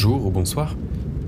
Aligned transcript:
Bonjour 0.00 0.26
ou 0.26 0.30
bonsoir, 0.30 0.76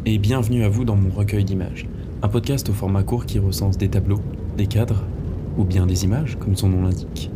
et 0.07 0.16
bienvenue 0.18 0.62
à 0.62 0.69
vous 0.69 0.84
dans 0.84 0.95
mon 0.95 1.11
recueil 1.11 1.42
d'images, 1.42 1.88
un 2.23 2.28
podcast 2.28 2.69
au 2.69 2.73
format 2.73 3.02
court 3.02 3.27
qui 3.27 3.41
recense 3.41 3.77
des 3.77 3.88
tableaux, 3.88 4.20
des 4.56 4.69
cadres, 4.69 5.02
ou 5.59 5.65
bien 5.65 5.87
des 5.87 6.05
images, 6.05 6.37
comme 6.38 6.55
son 6.55 6.69
nom 6.69 6.84
l'indique, 6.84 7.33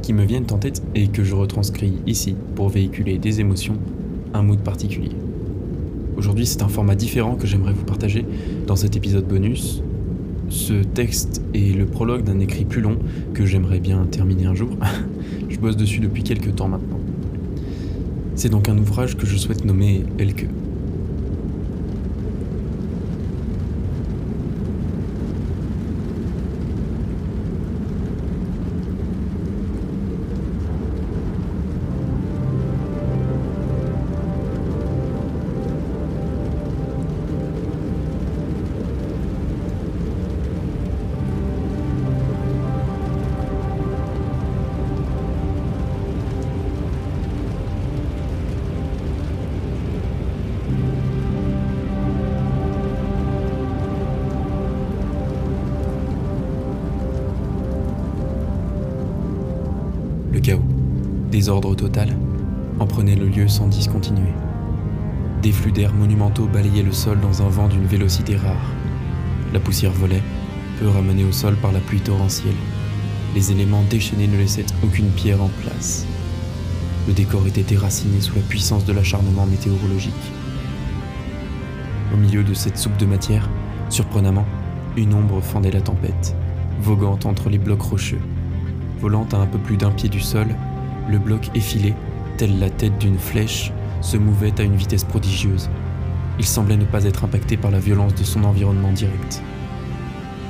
qui 0.00 0.14
me 0.14 0.24
viennent 0.24 0.46
en 0.52 0.56
tête 0.56 0.82
et 0.94 1.08
que 1.08 1.24
je 1.24 1.34
retranscris 1.34 1.98
ici 2.06 2.36
pour 2.54 2.70
véhiculer 2.70 3.18
des 3.18 3.40
émotions, 3.40 3.76
un 4.32 4.40
mood 4.40 4.58
particulier. 4.60 5.10
Aujourd'hui, 6.16 6.46
c'est 6.46 6.62
un 6.62 6.68
format 6.68 6.94
différent 6.94 7.34
que 7.34 7.46
j'aimerais 7.46 7.74
vous 7.74 7.84
partager 7.84 8.24
dans 8.66 8.76
cet 8.76 8.96
épisode 8.96 9.28
bonus. 9.28 9.82
Ce 10.48 10.72
texte 10.72 11.42
est 11.52 11.76
le 11.76 11.84
prologue 11.84 12.24
d'un 12.24 12.38
écrit 12.38 12.64
plus 12.64 12.80
long 12.80 12.96
que 13.34 13.44
j'aimerais 13.44 13.78
bien 13.78 14.06
terminer 14.06 14.46
un 14.46 14.54
jour. 14.54 14.70
je 15.50 15.58
bosse 15.58 15.76
dessus 15.76 16.00
depuis 16.00 16.22
quelques 16.22 16.54
temps 16.54 16.68
maintenant. 16.68 17.00
C'est 18.36 18.50
donc 18.50 18.68
un 18.68 18.76
ouvrage 18.76 19.16
que 19.16 19.26
je 19.26 19.38
souhaite 19.38 19.64
nommer 19.64 20.04
Elke. 20.18 20.46
Désordre 61.36 61.74
total, 61.74 62.16
en 62.80 62.86
prenait 62.86 63.14
le 63.14 63.26
lieu 63.26 63.46
sans 63.46 63.68
discontinuer. 63.68 64.32
Des 65.42 65.52
flux 65.52 65.70
d'air 65.70 65.92
monumentaux 65.92 66.46
balayaient 66.46 66.82
le 66.82 66.92
sol 66.94 67.20
dans 67.20 67.42
un 67.42 67.48
vent 67.50 67.68
d'une 67.68 67.84
vélocité 67.84 68.36
rare. 68.36 68.72
La 69.52 69.60
poussière 69.60 69.92
volait, 69.92 70.22
peu 70.80 70.88
ramenée 70.88 71.24
au 71.24 71.32
sol 71.32 71.54
par 71.56 71.72
la 71.72 71.80
pluie 71.80 72.00
torrentielle. 72.00 72.54
Les 73.34 73.52
éléments 73.52 73.84
déchaînés 73.90 74.28
ne 74.28 74.38
laissaient 74.38 74.64
aucune 74.82 75.10
pierre 75.10 75.42
en 75.42 75.50
place. 75.60 76.06
Le 77.06 77.12
décor 77.12 77.46
était 77.46 77.62
déraciné 77.62 78.22
sous 78.22 78.34
la 78.34 78.40
puissance 78.40 78.86
de 78.86 78.94
l'acharnement 78.94 79.44
météorologique. 79.44 80.14
Au 82.14 82.16
milieu 82.16 82.44
de 82.44 82.54
cette 82.54 82.78
soupe 82.78 82.96
de 82.96 83.04
matière, 83.04 83.50
surprenamment, 83.90 84.46
une 84.96 85.12
ombre 85.12 85.42
fendait 85.42 85.70
la 85.70 85.82
tempête, 85.82 86.34
voguant 86.80 87.18
entre 87.26 87.50
les 87.50 87.58
blocs 87.58 87.82
rocheux. 87.82 88.22
Volant 89.02 89.26
à 89.32 89.36
un 89.36 89.46
peu 89.46 89.58
plus 89.58 89.76
d'un 89.76 89.90
pied 89.90 90.08
du 90.08 90.20
sol, 90.20 90.46
le 91.08 91.18
bloc 91.18 91.50
effilé, 91.54 91.94
telle 92.36 92.58
la 92.58 92.70
tête 92.70 92.98
d'une 92.98 93.18
flèche, 93.18 93.72
se 94.00 94.16
mouvait 94.16 94.60
à 94.60 94.64
une 94.64 94.76
vitesse 94.76 95.04
prodigieuse. 95.04 95.70
Il 96.38 96.44
semblait 96.44 96.76
ne 96.76 96.84
pas 96.84 97.04
être 97.04 97.24
impacté 97.24 97.56
par 97.56 97.70
la 97.70 97.80
violence 97.80 98.14
de 98.14 98.24
son 98.24 98.44
environnement 98.44 98.92
direct. 98.92 99.42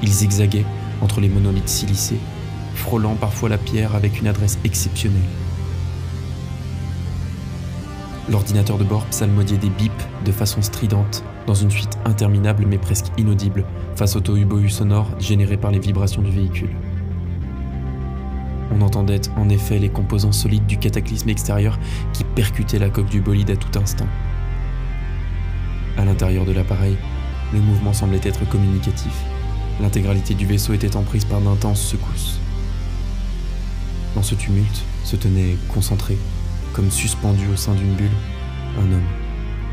Il 0.03 0.13
zigzaguait 0.13 0.65
entre 1.01 1.21
les 1.21 1.29
monolithes 1.29 1.69
silicés, 1.69 2.19
frôlant 2.75 3.15
parfois 3.15 3.49
la 3.49 3.59
pierre 3.59 3.95
avec 3.95 4.21
une 4.21 4.27
adresse 4.27 4.59
exceptionnelle. 4.65 5.21
L'ordinateur 8.29 8.77
de 8.77 8.85
bord 8.85 9.07
psalmodiait 9.07 9.57
des 9.57 9.71
bips 9.71 9.93
de 10.25 10.33
façon 10.33 10.61
stridente, 10.61 11.23
dans 11.47 11.55
une 11.55 11.71
suite 11.71 11.97
interminable 12.05 12.67
mais 12.67 12.79
presque 12.79 13.07
inaudible, 13.17 13.65
face 13.95 14.17
au 14.17 14.21
tohu 14.21 14.69
sonore 14.69 15.09
généré 15.21 15.57
par 15.57 15.71
les 15.71 15.79
vibrations 15.79 16.23
du 16.23 16.33
véhicule. 16.33 16.75
On 18.75 18.81
entendait 18.81 19.21
en 19.37 19.49
effet 19.49 19.79
les 19.79 19.89
composants 19.89 20.33
solides 20.33 20.67
du 20.67 20.79
cataclysme 20.79 21.29
extérieur 21.29 21.79
qui 22.13 22.25
percutaient 22.25 22.79
la 22.79 22.91
coque 22.91 23.09
du 23.09 23.21
bolide 23.21 23.51
à 23.51 23.57
tout 23.57 23.79
instant. 23.79 24.07
À 25.97 26.05
l'intérieur 26.05 26.45
de 26.45 26.53
l'appareil, 26.53 26.97
le 27.53 27.61
mouvement 27.61 27.93
semblait 27.93 28.21
être 28.23 28.49
communicatif. 28.49 29.13
L'intégralité 29.81 30.35
du 30.35 30.47
vaisseau 30.47 30.73
était 30.73 30.97
en 30.97 31.03
prise 31.03 31.25
par 31.25 31.41
d'intenses 31.41 31.83
secousses. 31.83 32.41
Dans 34.15 34.23
ce 34.23 34.35
tumulte 34.35 34.85
se 35.05 35.17
tenait 35.17 35.57
concentré, 35.73 36.17
comme 36.73 36.91
suspendu 36.91 37.47
au 37.53 37.57
sein 37.57 37.75
d'une 37.75 37.95
bulle, 37.95 38.11
un 38.79 38.93
homme, 38.93 39.09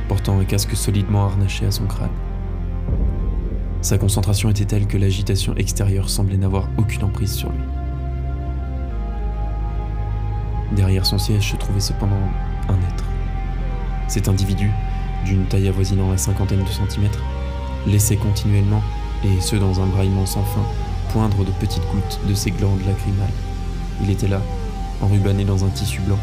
portant 0.08 0.40
un 0.40 0.46
casque 0.46 0.75
solidement 0.75 1.25
harnaché 1.25 1.66
à 1.66 1.72
son 1.72 1.86
crâne. 1.86 2.10
Sa 3.81 3.98
concentration 3.98 4.50
était 4.50 4.66
telle 4.66 4.88
que 4.88 4.98
l'agitation 4.98 5.56
extérieure 5.56 6.10
semblait 6.10 6.38
n'avoir 6.38 6.70
aucune 6.78 7.04
emprise 7.04 7.34
sur 7.34 7.50
lui. 7.50 7.83
Derrière 10.76 11.06
son 11.06 11.18
siège 11.18 11.52
se 11.52 11.56
trouvait 11.56 11.80
cependant 11.80 12.16
un 12.68 12.78
être. 12.88 13.04
Cet 14.08 14.28
individu, 14.28 14.72
d'une 15.26 15.46
taille 15.46 15.68
avoisinant 15.68 16.10
la 16.10 16.18
cinquantaine 16.18 16.64
de 16.64 16.70
centimètres, 16.70 17.24
laissait 17.88 18.18
continuellement, 18.18 18.82
et 19.24 19.40
ce 19.40 19.56
dans 19.56 19.82
un 19.82 19.86
braillement 19.86 20.26
sans 20.26 20.44
fin, 20.44 20.64
poindre 21.12 21.46
de 21.46 21.52
petites 21.52 21.88
gouttes 21.92 22.20
de 22.28 22.34
ses 22.34 22.52
glandes 22.52 22.86
lacrymales. 22.86 23.30
Il 24.02 24.10
était 24.10 24.28
là, 24.28 24.42
enrubanné 25.02 25.46
dans 25.46 25.64
un 25.64 25.70
tissu 25.70 26.02
blanc, 26.02 26.20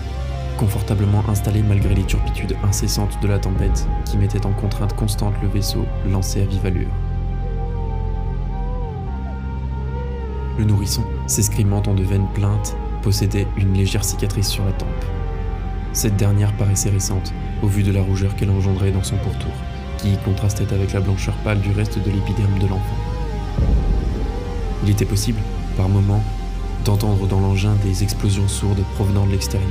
confortablement 0.58 1.22
installé 1.28 1.62
malgré 1.62 1.94
les 1.94 2.04
turpitudes 2.04 2.56
incessantes 2.64 3.18
de 3.22 3.28
la 3.28 3.38
tempête 3.38 3.88
qui 4.04 4.18
mettait 4.18 4.44
en 4.44 4.52
contrainte 4.52 4.94
constante 4.94 5.34
le 5.42 5.48
vaisseau 5.48 5.86
lancé 6.10 6.42
à 6.42 6.44
vive 6.44 6.66
allure. 6.66 6.90
Le 10.58 10.64
nourrisson, 10.64 11.04
s'escrimant 11.26 11.82
en 11.86 11.94
de 11.94 12.02
vaines 12.02 12.28
plaintes, 12.34 12.76
possédait 13.02 13.46
une 13.56 13.74
légère 13.74 14.04
cicatrice 14.04 14.48
sur 14.48 14.64
la 14.64 14.72
tempe. 14.72 14.88
Cette 15.92 16.16
dernière 16.16 16.52
paraissait 16.52 16.90
récente, 16.90 17.32
au 17.62 17.66
vu 17.66 17.82
de 17.82 17.92
la 17.92 18.02
rougeur 18.02 18.36
qu'elle 18.36 18.50
engendrait 18.50 18.92
dans 18.92 19.02
son 19.02 19.16
pourtour, 19.16 19.52
qui 19.98 20.16
contrastait 20.24 20.72
avec 20.72 20.92
la 20.92 21.00
blancheur 21.00 21.34
pâle 21.44 21.60
du 21.60 21.72
reste 21.72 21.98
de 21.98 22.10
l'épiderme 22.10 22.58
de 22.58 22.66
l'enfant. 22.66 22.96
Il 24.84 24.90
était 24.90 25.04
possible, 25.04 25.40
par 25.76 25.88
moments, 25.88 26.22
d'entendre 26.84 27.26
dans 27.26 27.40
l'engin 27.40 27.74
des 27.84 28.02
explosions 28.02 28.48
sourdes 28.48 28.82
provenant 28.94 29.26
de 29.26 29.32
l'extérieur. 29.32 29.68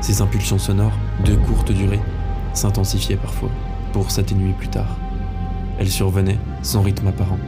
Ces 0.00 0.22
impulsions 0.22 0.58
sonores, 0.58 0.96
de 1.24 1.34
courte 1.34 1.72
durée, 1.72 2.00
s'intensifiaient 2.52 3.16
parfois, 3.16 3.50
pour 3.92 4.10
s'atténuer 4.10 4.52
plus 4.52 4.68
tard. 4.68 4.96
Elles 5.78 5.90
survenaient, 5.90 6.38
sans 6.62 6.82
rythme 6.82 7.08
apparent, 7.08 7.38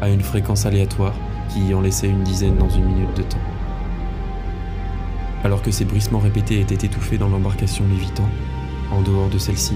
à 0.00 0.08
une 0.08 0.22
fréquence 0.22 0.66
aléatoire 0.66 1.14
qui 1.52 1.74
en 1.74 1.80
laissait 1.80 2.08
une 2.08 2.22
dizaine 2.22 2.56
dans 2.56 2.68
une 2.68 2.84
minute 2.84 3.16
de 3.16 3.22
temps. 3.22 3.38
Alors 5.44 5.62
que 5.62 5.70
ces 5.70 5.84
bruissements 5.84 6.20
répétés 6.20 6.60
étaient 6.60 6.86
étouffés 6.86 7.18
dans 7.18 7.28
l'embarcation 7.28 7.84
lévitant, 7.88 8.28
en 8.90 9.02
dehors 9.02 9.28
de 9.28 9.38
celle-ci, 9.38 9.74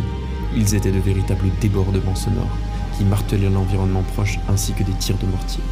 ils 0.55 0.75
étaient 0.75 0.93
de 0.93 1.01
véritables 1.01 1.49
débordements 1.61 2.15
sonores 2.15 2.57
qui 2.97 3.05
martelaient 3.05 3.51
l'environnement 3.51 4.03
proche 4.15 4.39
ainsi 4.49 4.73
que 4.73 4.83
des 4.83 4.93
tirs 4.93 5.19
de 5.19 5.27
mortier. 5.27 5.63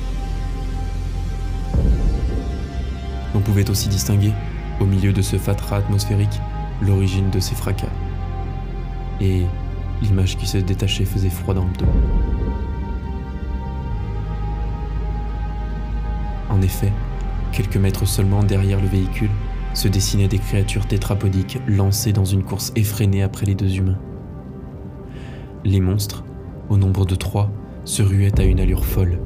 On 3.35 3.41
pouvait 3.41 3.69
aussi 3.71 3.89
distinguer, 3.89 4.33
au 4.81 4.85
milieu 4.85 5.13
de 5.13 5.23
ce 5.23 5.37
fatras 5.37 5.79
atmosphérique, 5.79 6.41
l'origine 6.83 7.31
de 7.31 7.41
ces 7.41 7.55
fracas. 7.55 7.87
Et 9.21 9.45
l'image 10.03 10.37
qui 10.37 10.47
se 10.47 10.59
détachait 10.59 11.05
faisait 11.05 11.31
froid 11.31 11.55
dans 11.55 11.65
le 11.65 11.73
dos. 11.73 12.34
En 16.55 16.63
effet, 16.63 16.93
quelques 17.51 17.77
mètres 17.77 18.07
seulement 18.07 18.45
derrière 18.45 18.81
le 18.81 18.87
véhicule, 18.87 19.31
se 19.73 19.89
dessinaient 19.89 20.29
des 20.29 20.39
créatures 20.39 20.87
tétrapodiques 20.87 21.59
lancées 21.67 22.13
dans 22.13 22.25
une 22.25 22.45
course 22.45 22.73
effrénée 22.77 23.25
après 23.25 23.45
les 23.45 23.57
deux 23.57 23.77
humains. 23.77 23.99
Les 25.65 25.81
monstres, 25.81 26.25
au 26.69 26.77
nombre 26.77 27.07
de 27.07 27.17
trois, 27.17 27.51
se 27.85 28.03
ruaient 28.03 28.41
à 28.41 28.45
une 28.45 28.61
allure 28.61 28.85
folle, 28.85 29.19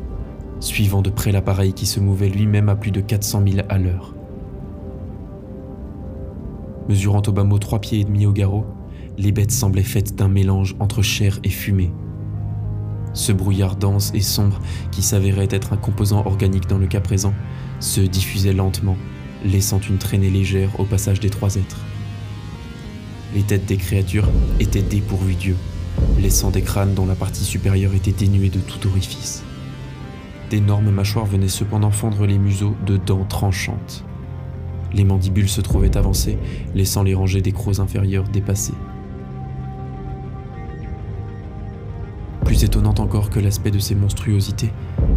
suivant 0.61 1.03
de 1.03 1.11
près 1.11 1.31
l'appareil 1.31 1.75
qui 1.75 1.85
se 1.85 2.01
mouvait 2.01 2.31
lui-même 2.31 2.71
à 2.71 2.77
plus 2.77 2.93
de 2.93 3.03
400 3.03 3.43
000 3.47 3.67
à 3.69 3.77
l'heure. 3.77 4.15
Mesurant 6.89 7.23
au 7.27 7.33
bas 7.33 7.45
mot 7.45 7.59
trois 7.59 7.79
pieds 7.79 8.01
et 8.01 8.05
demi 8.05 8.25
au 8.25 8.33
garrot, 8.33 8.65
les 9.19 9.33
bêtes 9.33 9.53
semblaient 9.53 9.83
faites 9.83 10.15
d'un 10.17 10.29
mélange 10.29 10.77
entre 10.81 11.03
chair 11.03 11.41
et 11.45 11.51
fumée, 11.51 11.93
ce 13.15 13.33
brouillard 13.33 13.77
dense 13.77 14.13
et 14.15 14.21
sombre, 14.21 14.61
qui 14.91 15.03
s'avérait 15.03 15.49
être 15.51 15.73
un 15.73 15.77
composant 15.77 16.25
organique 16.27 16.69
dans 16.69 16.79
le 16.79 16.87
cas 16.87 17.01
présent, 17.01 17.35
se 17.81 18.01
diffusait 18.01 18.53
lentement, 18.53 18.97
laissant 19.45 19.81
une 19.81 19.99
traînée 19.99 20.31
légère 20.31 20.79
au 20.79 20.85
passage 20.85 21.21
des 21.21 21.31
trois 21.31 21.57
êtres. 21.57 21.81
Les 23.35 23.43
têtes 23.43 23.67
des 23.67 23.77
créatures 23.77 24.29
étaient 24.59 24.83
dépourvues 24.83 25.35
d'yeux, 25.35 25.57
laissant 26.19 26.51
des 26.51 26.63
crânes 26.63 26.95
dont 26.95 27.07
la 27.07 27.15
partie 27.15 27.45
supérieure 27.45 27.95
était 27.95 28.13
dénuée 28.13 28.49
de 28.49 28.61
tout 28.61 28.87
orifice. 28.89 29.43
D'énormes 30.51 30.91
mâchoires 30.91 31.27
venaient 31.27 31.49
cependant 31.49 31.91
fendre 31.91 32.25
les 32.27 32.39
museaux 32.39 32.75
de 32.87 32.97
dents 32.97 33.27
tranchantes. 33.27 34.05
Les 34.95 35.05
mandibules 35.05 35.49
se 35.49 35.61
trouvaient 35.61 35.99
avancées, 35.99 36.39
laissant 36.75 37.03
les 37.03 37.15
rangées 37.15 37.43
des 37.43 37.53
crocs 37.53 37.81
inférieurs 37.81 38.25
dépassées. 38.25 38.73
Plus 42.49 42.65
étonnante 42.65 42.99
encore 42.99 43.29
que 43.29 43.41
l'aspect 43.41 43.71
de 43.71 43.79
ces 43.79 43.95
monstruosités 43.95 44.71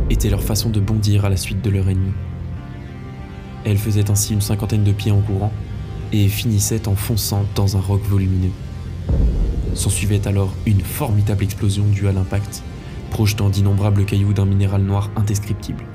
était 0.10 0.30
leur 0.30 0.44
façon 0.44 0.69
de 0.69 0.81
bondir 0.81 1.24
à 1.24 1.30
la 1.30 1.38
suite 1.38 1.62
de 1.62 1.69
leur 1.69 1.88
ennemi. 1.88 2.12
Elles 3.63 3.78
faisaient 3.78 4.12
ainsi 4.12 4.33
une 4.33 4.42
cinquantaine 4.42 4.83
de 4.83 4.92
pieds 4.92 5.13
en 5.13 5.22
courant 5.22 5.54
et 6.12 6.28
finissaient 6.28 6.89
en 6.89 6.95
fonçant 6.95 7.45
dans 7.56 7.78
un 7.78 7.80
roc 7.80 8.01
volumineux. 8.04 8.51
S'ensuivait 9.75 10.28
alors 10.28 10.54
une 10.66 10.81
formidable 10.81 11.45
explosion 11.45 11.86
due 11.86 12.10
à 12.10 12.12
l'impact, 12.12 12.63
projetant 13.12 13.50
d'innombrables 13.50 14.04
cailloux 14.04 14.34
d'un 14.34 14.44
minéral 14.44 14.81
noir 14.81 15.10
indescriptible. 15.16 15.86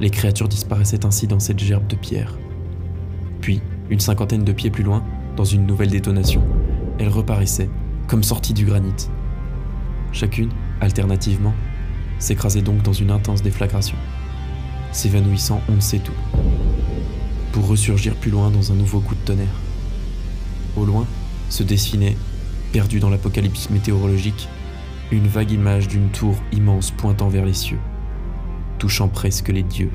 Les 0.00 0.10
créatures 0.10 0.48
disparaissaient 0.48 1.06
ainsi 1.06 1.28
dans 1.28 1.38
cette 1.38 1.60
gerbe 1.60 1.86
de 1.86 1.94
pierre. 1.94 2.36
Puis, 3.40 3.60
une 3.88 4.00
cinquantaine 4.00 4.42
de 4.42 4.52
pieds 4.52 4.70
plus 4.70 4.82
loin, 4.82 5.04
dans 5.36 5.44
une 5.44 5.64
nouvelle 5.64 5.90
détonation, 5.90 6.42
elles 6.98 7.08
reparaissaient, 7.08 7.70
comme 8.08 8.24
sorties 8.24 8.52
du 8.52 8.64
granit. 8.64 9.08
Chacune, 10.12 10.50
alternativement, 10.80 11.54
s'écrasait 12.18 12.62
donc 12.62 12.82
dans 12.82 12.92
une 12.92 13.10
intense 13.10 13.42
déflagration, 13.42 13.96
s'évanouissant 14.92 15.60
on 15.68 15.76
ne 15.76 15.80
sait 15.80 16.00
où, 16.00 16.40
pour 17.52 17.68
ressurgir 17.68 18.14
plus 18.16 18.30
loin 18.30 18.50
dans 18.50 18.72
un 18.72 18.74
nouveau 18.74 19.00
coup 19.00 19.14
de 19.14 19.20
tonnerre. 19.20 19.46
Au 20.76 20.84
loin, 20.84 21.06
se 21.48 21.62
dessinait, 21.62 22.16
perdu 22.72 23.00
dans 23.00 23.10
l'apocalypse 23.10 23.70
météorologique, 23.70 24.48
une 25.10 25.26
vague 25.26 25.50
image 25.50 25.88
d'une 25.88 26.10
tour 26.10 26.36
immense 26.52 26.90
pointant 26.92 27.28
vers 27.28 27.44
les 27.44 27.54
cieux, 27.54 27.80
touchant 28.78 29.08
presque 29.08 29.48
les 29.48 29.64
dieux. 29.64 29.90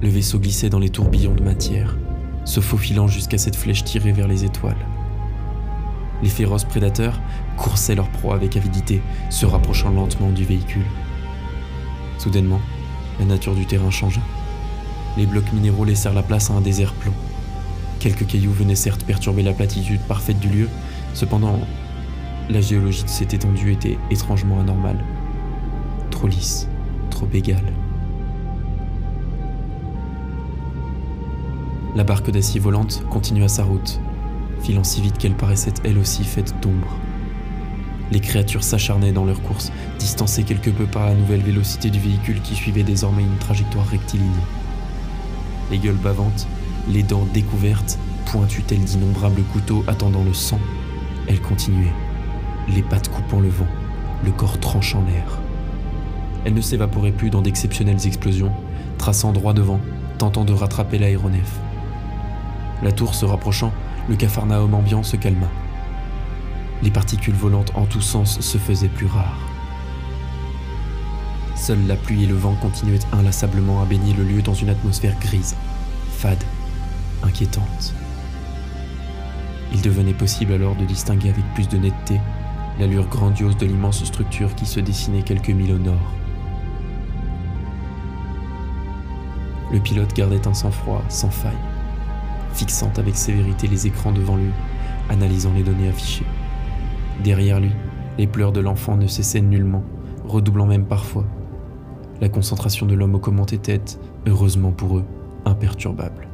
Le 0.00 0.08
vaisseau 0.08 0.38
glissait 0.38 0.70
dans 0.70 0.78
les 0.78 0.90
tourbillons 0.90 1.34
de 1.34 1.42
matière, 1.42 1.96
se 2.44 2.60
faufilant 2.60 3.08
jusqu'à 3.08 3.36
cette 3.36 3.56
flèche 3.56 3.84
tirée 3.84 4.12
vers 4.12 4.28
les 4.28 4.44
étoiles. 4.44 4.87
Les 6.22 6.28
féroces 6.28 6.64
prédateurs 6.64 7.20
coursaient 7.56 7.94
leur 7.94 8.08
proie 8.08 8.34
avec 8.34 8.56
avidité, 8.56 9.00
se 9.30 9.46
rapprochant 9.46 9.90
lentement 9.90 10.30
du 10.30 10.44
véhicule. 10.44 10.86
Soudainement, 12.18 12.60
la 13.20 13.26
nature 13.26 13.54
du 13.54 13.66
terrain 13.66 13.90
changea. 13.90 14.20
Les 15.16 15.26
blocs 15.26 15.52
minéraux 15.52 15.84
laissèrent 15.84 16.14
la 16.14 16.22
place 16.22 16.50
à 16.50 16.54
un 16.54 16.60
désert 16.60 16.92
plomb. 16.94 17.14
Quelques 18.00 18.26
cailloux 18.26 18.52
venaient 18.52 18.74
certes 18.74 19.04
perturber 19.04 19.42
la 19.42 19.52
platitude 19.52 20.00
parfaite 20.02 20.38
du 20.38 20.48
lieu, 20.48 20.68
cependant, 21.14 21.58
la 22.48 22.60
géologie 22.60 23.04
de 23.04 23.08
cette 23.08 23.34
étendue 23.34 23.72
était 23.72 23.98
étrangement 24.10 24.60
anormale. 24.60 25.04
Trop 26.10 26.28
lisse, 26.28 26.68
trop 27.10 27.28
égale. 27.32 27.72
La 31.94 32.04
barque 32.04 32.30
d'acier 32.30 32.60
volante 32.60 33.02
continua 33.10 33.48
sa 33.48 33.64
route, 33.64 34.00
filant 34.62 34.84
si 34.84 35.00
vite 35.00 35.18
qu'elle 35.18 35.34
paraissait 35.34 35.74
elle 35.84 35.98
aussi 35.98 36.24
faite 36.24 36.54
d'ombre. 36.60 36.96
Les 38.10 38.20
créatures 38.20 38.64
s'acharnaient 38.64 39.12
dans 39.12 39.24
leur 39.24 39.42
course, 39.42 39.70
distancées 39.98 40.44
quelque 40.44 40.70
peu 40.70 40.86
par 40.86 41.06
la 41.06 41.14
nouvelle 41.14 41.42
vélocité 41.42 41.90
du 41.90 42.00
véhicule 42.00 42.40
qui 42.40 42.54
suivait 42.54 42.82
désormais 42.82 43.22
une 43.22 43.36
trajectoire 43.36 43.86
rectiligne. 43.86 44.28
Les 45.70 45.78
gueules 45.78 45.94
bavantes, 45.96 46.46
les 46.88 47.02
dents 47.02 47.26
découvertes, 47.34 47.98
pointues-elles 48.26 48.84
d'innombrables 48.84 49.42
couteaux 49.42 49.84
attendant 49.86 50.24
le 50.24 50.32
sang, 50.32 50.60
elles 51.26 51.40
continuaient, 51.40 51.92
les 52.68 52.82
pattes 52.82 53.08
coupant 53.08 53.40
le 53.40 53.48
vent, 53.48 53.66
le 54.24 54.30
corps 54.30 54.58
tranchant 54.58 55.04
l'air. 55.06 55.38
Elles 56.44 56.54
ne 56.54 56.60
s'évaporaient 56.60 57.12
plus 57.12 57.28
dans 57.28 57.42
d'exceptionnelles 57.42 58.06
explosions, 58.06 58.52
traçant 58.96 59.32
droit 59.32 59.52
devant, 59.52 59.80
tentant 60.16 60.44
de 60.44 60.52
rattraper 60.54 60.98
l'aéronef. 60.98 61.60
La 62.82 62.92
tour 62.92 63.14
se 63.14 63.26
rapprochant, 63.26 63.72
le 64.08 64.16
capharnaüm 64.16 64.74
ambiant 64.74 65.02
se 65.02 65.16
calma. 65.16 65.48
Les 66.82 66.90
particules 66.90 67.34
volantes 67.34 67.72
en 67.74 67.84
tous 67.84 68.00
sens 68.00 68.40
se 68.40 68.58
faisaient 68.58 68.88
plus 68.88 69.06
rares. 69.06 69.38
Seule 71.56 71.86
la 71.86 71.96
pluie 71.96 72.24
et 72.24 72.26
le 72.26 72.36
vent 72.36 72.54
continuaient 72.54 73.00
inlassablement 73.12 73.82
à 73.82 73.84
baigner 73.84 74.14
le 74.14 74.24
lieu 74.24 74.42
dans 74.42 74.54
une 74.54 74.70
atmosphère 74.70 75.18
grise, 75.18 75.56
fade, 76.12 76.42
inquiétante. 77.22 77.94
Il 79.72 79.82
devenait 79.82 80.14
possible 80.14 80.52
alors 80.52 80.76
de 80.76 80.84
distinguer 80.84 81.30
avec 81.30 81.44
plus 81.54 81.68
de 81.68 81.76
netteté 81.76 82.20
l'allure 82.78 83.08
grandiose 83.08 83.56
de 83.56 83.66
l'immense 83.66 84.04
structure 84.04 84.54
qui 84.54 84.64
se 84.64 84.80
dessinait 84.80 85.22
quelques 85.22 85.50
milles 85.50 85.72
au 85.72 85.78
nord. 85.78 86.12
Le 89.72 89.80
pilote 89.80 90.14
gardait 90.14 90.46
un 90.46 90.54
sang-froid 90.54 91.04
sans 91.08 91.30
faille 91.30 91.52
fixant 92.58 92.90
avec 92.96 93.14
sévérité 93.16 93.68
les 93.68 93.86
écrans 93.86 94.10
devant 94.10 94.36
lui, 94.36 94.50
analysant 95.08 95.52
les 95.54 95.62
données 95.62 95.88
affichées. 95.88 96.26
Derrière 97.22 97.60
lui, 97.60 97.70
les 98.18 98.26
pleurs 98.26 98.50
de 98.50 98.58
l'enfant 98.58 98.96
ne 98.96 99.06
cessaient 99.06 99.40
nullement, 99.40 99.84
redoublant 100.26 100.66
même 100.66 100.84
parfois. 100.84 101.24
La 102.20 102.28
concentration 102.28 102.84
de 102.84 102.96
l'homme 102.96 103.14
aux 103.14 103.20
commandes 103.20 103.52
était, 103.52 103.80
heureusement 104.26 104.72
pour 104.72 104.98
eux, 104.98 105.04
imperturbable. 105.44 106.26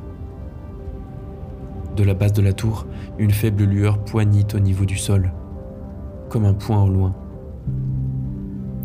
De 1.95 2.03
la 2.03 2.15
base 2.15 2.33
de 2.33 2.41
la 2.41 2.55
tour, 2.55 2.87
une 3.19 3.31
faible 3.31 3.65
lueur 3.65 3.99
poignit 3.99 4.55
au 4.55 4.61
niveau 4.61 4.87
du 4.87 4.97
sol, 4.97 5.31
comme 6.31 6.47
un 6.47 6.55
point 6.55 6.83
au 6.83 6.89
loin. 6.89 7.15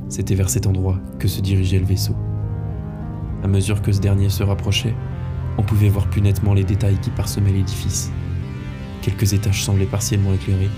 C'était 0.09 0.35
vers 0.35 0.49
cet 0.49 0.67
endroit 0.67 0.99
que 1.19 1.29
se 1.29 1.39
dirigeait 1.39 1.79
le 1.79 1.85
vaisseau. 1.85 2.15
À 3.43 3.47
mesure 3.47 3.81
que 3.81 3.93
ce 3.93 4.01
dernier 4.01 4.27
se 4.27 4.43
rapprochait, 4.43 4.93
on 5.59 5.61
pouvait 5.61 5.89
voir 5.89 6.07
plus 6.07 6.21
nettement 6.21 6.53
les 6.53 6.63
détails 6.63 6.97
qui 7.01 7.09
parsemaient 7.09 7.51
l'édifice. 7.51 8.11
Quelques 9.01 9.33
étages 9.33 9.61
semblaient 9.61 9.85
partiellement 9.85 10.33
éclairés, 10.33 10.69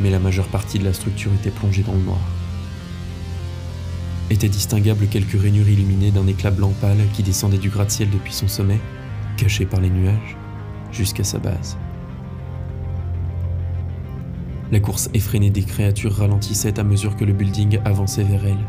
mais 0.00 0.10
la 0.10 0.18
majeure 0.18 0.48
partie 0.48 0.80
de 0.80 0.84
la 0.84 0.92
structure 0.92 1.32
était 1.32 1.50
plongée 1.50 1.84
dans 1.84 1.92
le 1.92 2.00
noir. 2.00 2.18
Étaient 4.28 4.48
distinguables 4.48 5.06
quelques 5.06 5.40
rainures 5.40 5.68
illuminées 5.68 6.10
d'un 6.10 6.26
éclat 6.26 6.50
blanc 6.50 6.72
pâle 6.80 7.06
qui 7.12 7.22
descendait 7.22 7.58
du 7.58 7.70
gratte-ciel 7.70 8.10
depuis 8.10 8.32
son 8.32 8.48
sommet, 8.48 8.80
caché 9.36 9.64
par 9.64 9.80
les 9.80 9.90
nuages, 9.90 10.36
jusqu'à 10.90 11.22
sa 11.22 11.38
base. 11.38 11.78
La 14.72 14.80
course 14.80 15.08
effrénée 15.14 15.50
des 15.50 15.62
créatures 15.62 16.16
ralentissait 16.16 16.80
à 16.80 16.82
mesure 16.82 17.14
que 17.14 17.24
le 17.24 17.32
building 17.32 17.78
avançait 17.84 18.24
vers 18.24 18.44
elle. 18.44 18.66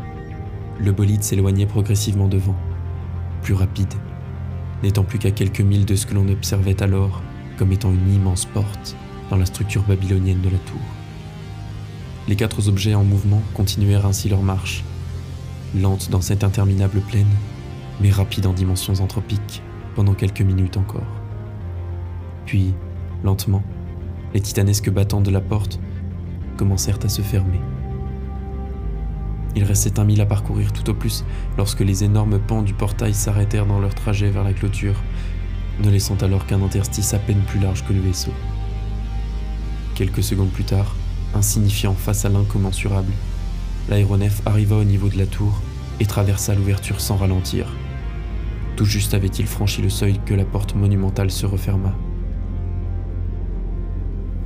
Le 0.78 0.92
bolide 0.92 1.24
s'éloignait 1.24 1.66
progressivement 1.66 2.28
devant, 2.28 2.54
plus 3.42 3.54
rapide, 3.54 3.92
n'étant 4.82 5.04
plus 5.04 5.18
qu'à 5.18 5.30
quelques 5.30 5.60
milles 5.60 5.84
de 5.84 5.96
ce 5.96 6.06
que 6.06 6.14
l'on 6.14 6.28
observait 6.28 6.82
alors 6.82 7.22
comme 7.56 7.72
étant 7.72 7.92
une 7.92 8.14
immense 8.14 8.44
porte 8.46 8.96
dans 9.30 9.36
la 9.36 9.46
structure 9.46 9.82
babylonienne 9.82 10.40
de 10.40 10.48
la 10.48 10.58
tour. 10.58 10.80
Les 12.28 12.36
quatre 12.36 12.68
objets 12.68 12.94
en 12.94 13.04
mouvement 13.04 13.42
continuèrent 13.54 14.06
ainsi 14.06 14.28
leur 14.28 14.42
marche, 14.42 14.84
lente 15.74 16.10
dans 16.10 16.20
cette 16.20 16.44
interminable 16.44 17.00
plaine, 17.00 17.26
mais 18.00 18.10
rapide 18.10 18.46
en 18.46 18.52
dimensions 18.52 18.94
anthropiques 19.00 19.62
pendant 19.94 20.14
quelques 20.14 20.42
minutes 20.42 20.76
encore. 20.76 21.02
Puis, 22.46 22.72
lentement, 23.24 23.62
les 24.34 24.40
titanesques 24.40 24.90
battants 24.90 25.20
de 25.20 25.30
la 25.30 25.40
porte 25.40 25.80
commencèrent 26.56 27.00
à 27.02 27.08
se 27.08 27.22
fermer. 27.22 27.60
Il 29.56 29.64
restait 29.64 29.98
un 29.98 30.04
mille 30.04 30.20
à 30.20 30.26
parcourir 30.26 30.72
tout 30.72 30.88
au 30.90 30.94
plus 30.94 31.24
lorsque 31.56 31.80
les 31.80 32.04
énormes 32.04 32.38
pans 32.38 32.62
du 32.62 32.74
portail 32.74 33.14
s'arrêtèrent 33.14 33.66
dans 33.66 33.80
leur 33.80 33.94
trajet 33.94 34.30
vers 34.30 34.44
la 34.44 34.52
clôture, 34.52 35.02
ne 35.82 35.90
laissant 35.90 36.16
alors 36.16 36.46
qu'un 36.46 36.62
interstice 36.62 37.14
à 37.14 37.18
peine 37.18 37.42
plus 37.46 37.60
large 37.60 37.84
que 37.86 37.92
le 37.92 38.00
vaisseau. 38.00 38.32
Quelques 39.94 40.22
secondes 40.22 40.50
plus 40.50 40.64
tard, 40.64 40.94
insignifiant 41.34 41.94
face 41.94 42.24
à 42.24 42.28
l'incommensurable, 42.28 43.12
l'aéronef 43.88 44.42
arriva 44.46 44.76
au 44.76 44.84
niveau 44.84 45.08
de 45.08 45.18
la 45.18 45.26
tour 45.26 45.60
et 46.00 46.06
traversa 46.06 46.54
l'ouverture 46.54 47.00
sans 47.00 47.16
ralentir. 47.16 47.74
Tout 48.76 48.84
juste 48.84 49.14
avait-il 49.14 49.46
franchi 49.46 49.82
le 49.82 49.90
seuil 49.90 50.20
que 50.24 50.34
la 50.34 50.44
porte 50.44 50.76
monumentale 50.76 51.30
se 51.30 51.46
referma. 51.46 51.96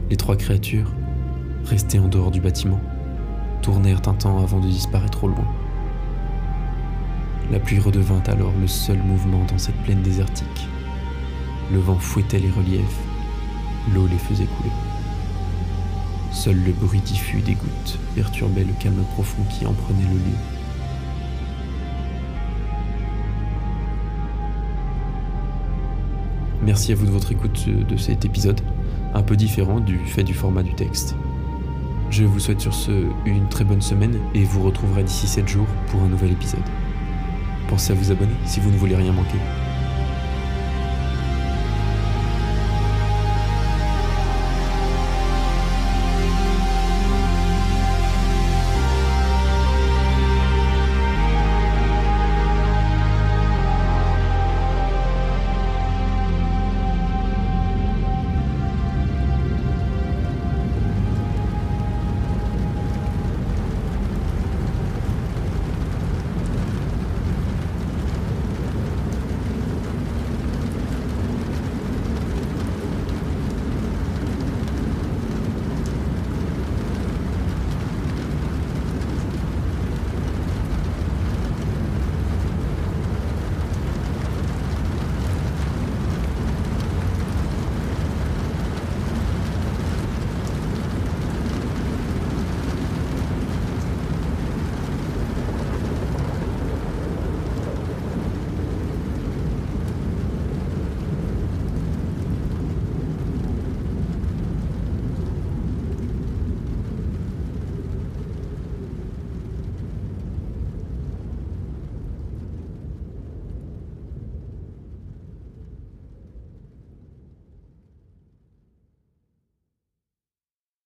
Les 0.09 0.17
trois 0.17 0.37
créatures, 0.37 0.93
restées 1.65 1.99
en 1.99 2.09
dehors 2.09 2.31
du 2.31 2.41
bâtiment, 2.41 2.81
tournèrent 3.63 4.03
un 4.07 4.15
temps 4.15 4.43
avant 4.43 4.59
de 4.59 4.67
disparaître 4.67 5.25
au 5.25 5.29
loin. 5.29 5.47
La 7.51 7.61
pluie 7.61 7.79
redevint 7.79 8.23
alors 8.27 8.53
le 8.61 8.67
seul 8.67 8.99
mouvement 8.99 9.45
dans 9.51 9.59
cette 9.59 9.81
plaine 9.83 10.03
désertique. 10.03 10.69
Le 11.73 11.79
vent 11.79 11.99
fouettait 11.99 12.41
les 12.41 12.51
reliefs, 12.51 12.99
l'eau 13.95 14.07
les 14.09 14.19
faisait 14.19 14.47
couler. 14.47 14.73
Seul 16.33 16.57
le 16.65 16.73
bruit 16.73 17.01
diffus 17.01 17.41
des 17.41 17.55
gouttes 17.55 17.99
perturbait 18.15 18.65
le 18.65 18.73
calme 18.81 19.05
profond 19.15 19.43
qui 19.45 19.65
en 19.65 19.73
prenait 19.73 20.03
le 20.03 20.19
lieu. 20.19 20.39
Merci 26.63 26.93
à 26.93 26.95
vous 26.95 27.07
de 27.07 27.11
votre 27.11 27.33
écoute 27.33 27.69
de 27.69 27.97
cet 27.97 28.25
épisode, 28.25 28.61
un 29.15 29.23
peu 29.23 29.37
différent 29.37 29.81
du 29.81 29.99
fait 29.99 30.25
du 30.25 30.33
format 30.33 30.63
du 30.63 30.75
texte. 30.75 31.17
Je 32.13 32.25
vous 32.25 32.41
souhaite 32.41 32.61
sur 32.61 32.75
ce 32.75 33.07
une 33.25 33.49
très 33.49 33.65
bonne 33.65 33.81
semaine 33.81 34.21
et 34.35 34.45
vous 34.45 34.63
retrouverez 34.63 35.03
d'ici 35.03 35.27
7 35.27 35.49
jours 35.49 35.67
pour 35.87 36.03
un 36.03 36.09
nouvel 36.09 36.33
épisode. 36.33 36.61
Pensez 37.69 37.93
à 37.93 37.95
vous 37.97 38.11
abonner 38.11 38.35
si 38.45 38.61
vous 38.61 38.71
ne 38.71 38.77
voulez 38.77 38.97
rien 38.97 39.13
manquer. 39.13 39.39